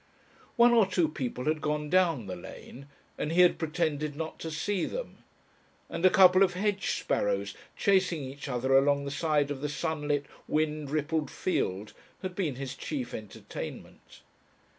One 0.55 0.71
or 0.73 0.87
two 0.87 1.07
people 1.07 1.45
had 1.45 1.61
gone 1.61 1.87
down 1.87 2.25
the 2.25 2.35
lane, 2.35 2.87
and 3.19 3.31
he 3.31 3.41
had 3.41 3.59
pretended 3.59 4.15
not 4.15 4.39
to 4.39 4.49
see 4.49 4.85
them, 4.85 5.19
and 5.91 6.03
a 6.03 6.09
couple 6.09 6.41
of 6.41 6.55
hedge 6.55 6.93
sparrows 6.99 7.53
chasing 7.77 8.23
each 8.23 8.49
other 8.49 8.75
along 8.75 9.05
the 9.05 9.11
side 9.11 9.51
of 9.51 9.61
the 9.61 9.69
sunlit, 9.69 10.25
wind 10.47 10.89
rippled 10.89 11.29
field 11.29 11.93
had 12.23 12.33
been 12.33 12.55
his 12.55 12.75
chief 12.75 13.13
entertainment. 13.13 14.23